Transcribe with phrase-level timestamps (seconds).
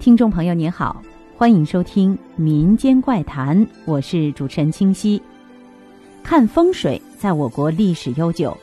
[0.00, 1.02] 听众朋友您好，
[1.36, 5.20] 欢迎收听《民间怪谈》，我是主持人清溪。
[6.22, 8.56] 看风水在我国历史悠久，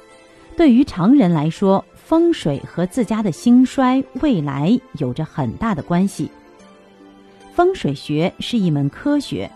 [0.55, 6.31] 对于常人来说，风水和自家的兴衰未来有着很大的关系。
[7.53, 9.47] 风水学是一门科学，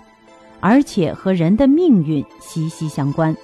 [0.59, 3.35] 而且和人的命运息息相关。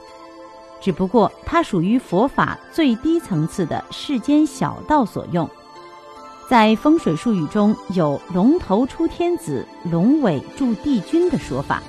[0.79, 5.49] 只不过它属于佛法最低层次的世间小道所用。
[6.49, 11.83] 在风水术语中有“龙头出天子，龙尾助帝君”的说法。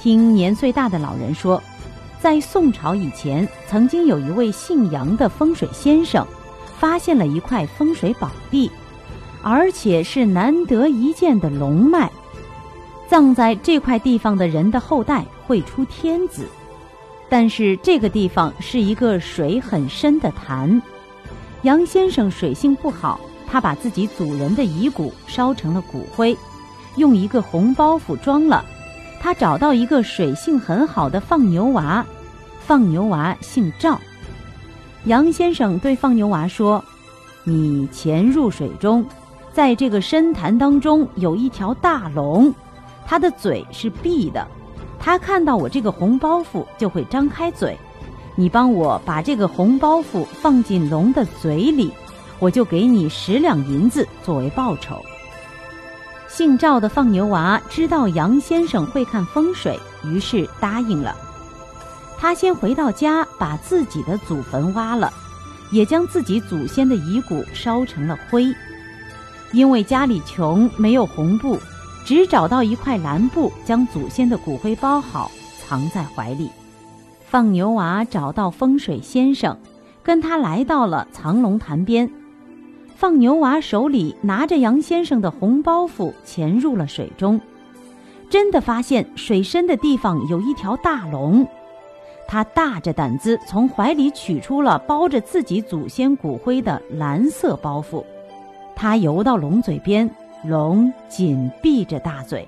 [0.00, 1.62] 听年岁大的老人说，
[2.18, 6.26] 在宋朝以前，曾经有一位姓杨的风水先生，
[6.78, 8.70] 发现了一块风水宝地，
[9.42, 12.10] 而且是难得一见的龙脉。
[13.08, 16.48] 葬在这块地方的人的后代会出天子，
[17.28, 20.80] 但是这个地方是一个水很深的潭，
[21.60, 23.20] 杨先生水性不好。
[23.50, 26.36] 他把自己祖人的遗骨烧成了骨灰，
[26.96, 28.64] 用一个红包袱装了。
[29.20, 32.06] 他找到一个水性很好的放牛娃，
[32.60, 34.00] 放牛娃姓赵。
[35.04, 36.82] 杨先生对放牛娃说
[37.42, 39.04] ：“你潜入水中，
[39.52, 42.54] 在这个深潭当中有一条大龙，
[43.04, 44.46] 它的嘴是闭的，
[44.98, 47.76] 它看到我这个红包袱就会张开嘴。
[48.36, 51.90] 你帮我把这个红包袱放进龙的嘴里。”
[52.40, 55.00] 我就给你十两银子作为报酬。
[56.26, 61.14] 姓赵的放牛娃知道杨先生会看风水，于是答应了。
[62.18, 65.12] 他先回到家，把自己的祖坟挖了，
[65.70, 68.46] 也将自己祖先的遗骨烧成了灰。
[69.52, 71.58] 因为家里穷，没有红布，
[72.04, 76.50] 只找到一块蓝布，将祖先的骨灰包好，藏在怀里。
[77.26, 79.58] 放牛娃找到风水先生，
[80.02, 82.08] 跟他来到了藏龙潭边。
[83.00, 87.40] 放牛娃手里拿着杨先生的红包袱，潜入了水中，
[88.28, 91.48] 真的发现水深的地方有一条大龙。
[92.28, 98.04] 他大着胆子从怀里取出了包着自己祖先骨灰的蓝色包袱，
[98.76, 100.08] 他游到龙嘴边，
[100.44, 102.46] 龙紧闭着大嘴。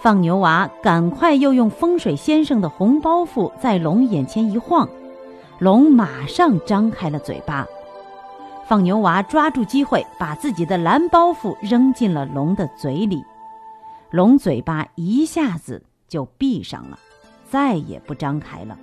[0.00, 4.88] 放牛娃赶快又用风水先生的红包袱在龙眼前一晃，
[5.58, 7.66] 龙马上张开了嘴巴。
[8.70, 13.20] 放牛娃抓住机会，把自己的蓝包袱扔进了龙的嘴里，
[14.12, 16.96] 龙嘴巴一下子就闭上了，
[17.50, 18.78] 再也不张开了。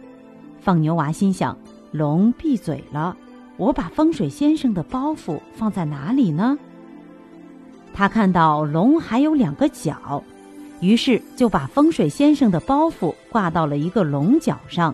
[0.60, 1.58] 放牛娃心想：
[1.94, 3.16] 龙闭嘴了，
[3.56, 6.60] 我把风水先生的包袱放在哪里呢？
[7.94, 10.22] 他看到龙还有两个角，
[10.82, 14.94] 于是就把风水先生的包袱挂到了一个龙角上。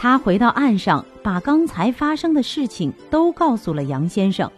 [0.00, 4.48] 他回到岸上，把刚才发生的事情都告诉了杨先生。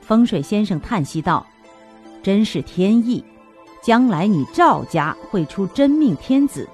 [0.00, 1.46] 风水先生叹息道
[2.24, 3.24] ：“真是天意，
[3.80, 6.68] 将来你赵家会出真命天子，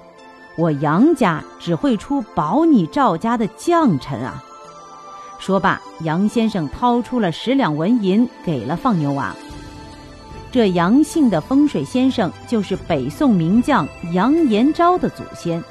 [0.57, 4.43] 我杨家只会出保你赵家的将臣啊！”
[5.37, 9.35] 说罢，杨先生掏出了十两纹银给了放牛娃。
[10.51, 15.63] 这杨姓的风水先生就是北宋名将杨延昭的祖先。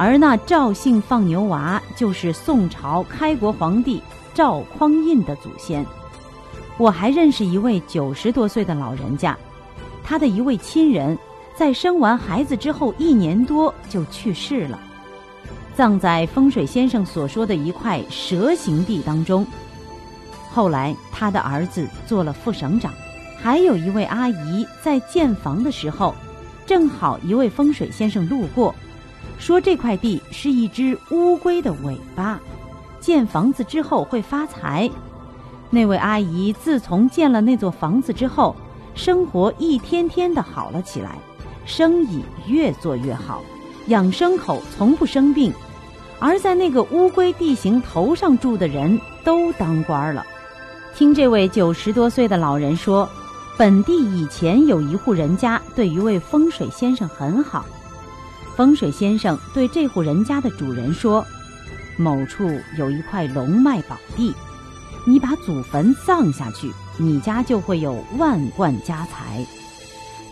[0.00, 4.02] 而那赵姓放牛娃就是宋朝开国皇帝
[4.32, 5.84] 赵匡胤的祖先。
[6.78, 9.36] 我还认识一位九十多岁的老人家，
[10.02, 11.18] 他的一位亲人
[11.54, 14.80] 在生完孩子之后一年多就去世了，
[15.76, 19.46] 葬在风水先生所说的一块蛇形地当中。
[20.50, 22.90] 后来他的儿子做了副省长，
[23.36, 26.14] 还有一位阿姨在建房的时候，
[26.64, 28.74] 正好一位风水先生路过。
[29.40, 32.38] 说这块地是一只乌龟的尾巴，
[33.00, 34.88] 建房子之后会发财。
[35.70, 38.54] 那位阿姨自从建了那座房子之后，
[38.94, 41.18] 生活一天天的好了起来，
[41.64, 43.42] 生意越做越好，
[43.86, 45.50] 养牲口从不生病。
[46.18, 50.22] 而在那个乌龟地形头上住的人都当官了。
[50.94, 53.08] 听这位九十多岁的老人说，
[53.56, 57.64] 本地以前有一户人家对一位风水先生很好。
[58.60, 61.24] 风水先生对这户人家的主人说
[61.96, 62.46] ：“某处
[62.76, 64.34] 有一块龙脉宝地，
[65.06, 69.42] 你把祖坟葬下去，你家就会有万贯家财。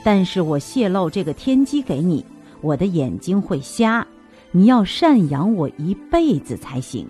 [0.04, 2.22] 但是我泄露这个天机给你，
[2.60, 4.06] 我的眼睛会瞎，
[4.50, 7.08] 你要赡养我一辈子才行。”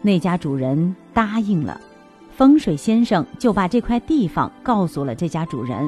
[0.00, 1.78] 那家主人答应了，
[2.34, 5.86] 风水先生就把这块地方告诉了这家主人，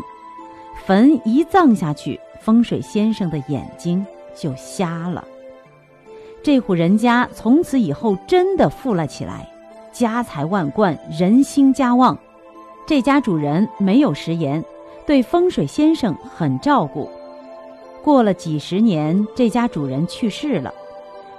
[0.84, 2.20] 坟一葬下去。
[2.40, 4.04] 风水先生的眼睛
[4.34, 5.24] 就瞎了。
[6.42, 9.46] 这户人家从此以后真的富了起来，
[9.92, 12.18] 家财万贯，人心家旺。
[12.86, 14.64] 这家主人没有食言，
[15.06, 17.08] 对风水先生很照顾。
[18.02, 20.72] 过了几十年，这家主人去世了，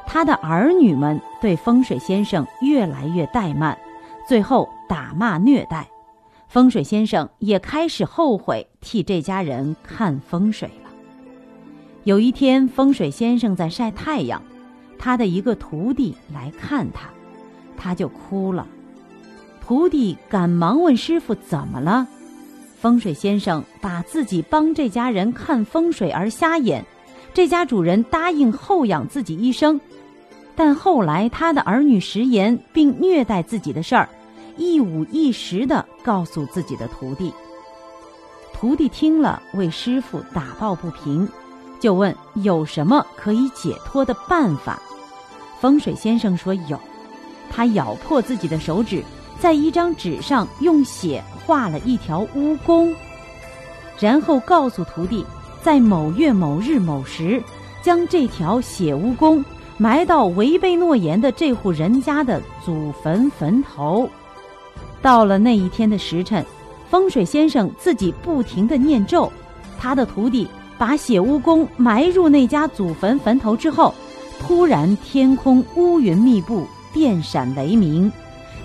[0.06, 3.75] 他的儿女们对风水先生越来越怠慢，
[4.27, 5.88] 最后打骂虐待。
[6.47, 10.69] 风水先生也开始后悔替这家人看风水。
[12.03, 14.42] 有一天，风水先生在晒太阳，
[14.98, 17.07] 他的一个徒弟来看他，
[17.77, 18.68] 他就哭了。
[19.63, 22.07] 徒弟赶忙问师傅怎么了。
[22.80, 26.83] 风水先生把自己帮这家人看风水而瞎眼，
[27.36, 29.80] 这家主人答应后养自己一生，
[30.56, 34.09] 但后来他的儿女食言并虐待自己的事儿。
[34.57, 37.31] 一五一十地告诉自己的徒弟。
[38.54, 41.27] 徒弟听了，为师傅打抱不平，
[41.81, 44.80] 就问有什么可以解脱的办法。
[45.60, 46.80] 风水先生说有，
[47.50, 49.04] 他咬破自己的手指，
[49.39, 52.95] 在一张纸上用血画了一条蜈蚣，
[54.00, 55.25] 然后告诉徒弟，
[55.62, 57.44] 在某月某日某时，
[57.81, 59.44] 将这条血蜈蚣
[59.78, 64.07] 埋到违背诺言的这户人家的祖坟坟头。
[65.01, 66.45] 到了那一天的时辰，
[66.89, 69.31] 风水先生自己不停地念咒，
[69.80, 70.48] 他的徒弟
[70.81, 73.94] 把血蜈蚣埋入那家祖坟坟头之后，
[74.39, 78.12] 突然天空乌云密布，电闪雷鸣，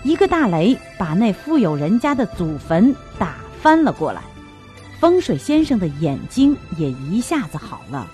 [0.02, 4.22] 一个大雷把那富有人家的祖坟打翻了过来，
[4.98, 8.06] 风水先生的眼睛也一下子好了。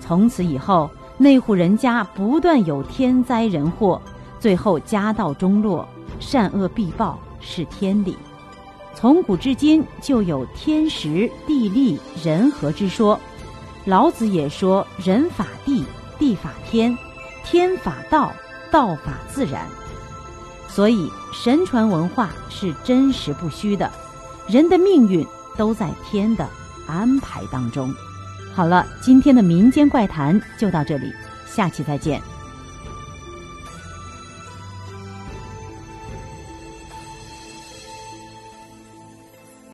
[0.00, 0.88] 从此以后，
[1.18, 4.00] 那户人家不断有天灾人祸，
[4.38, 5.84] 最后家道中落。
[6.20, 8.16] 善恶必报是天理，
[8.96, 13.18] 从古至今就有天时地利人和之说。
[13.84, 15.84] 老子也说：“人法地，
[16.18, 16.96] 地法天，
[17.44, 18.32] 天法道，
[18.70, 19.66] 道法自然。”
[20.66, 23.92] 所以神传文化是真实不虚的，
[24.48, 25.26] 人的命运
[25.56, 26.48] 都在天的
[26.86, 27.92] 安排当中。
[28.54, 31.12] 好了，今天的民间怪谈就到这里，
[31.46, 32.20] 下期再见。